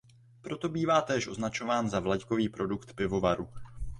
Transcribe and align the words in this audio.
Proto 0.41 0.69
bývá 0.69 1.01
též 1.01 1.27
označován 1.27 1.89
za 1.89 1.99
vlajkový 1.99 2.49
produkt 2.49 2.93
pivovaru. 2.93 3.47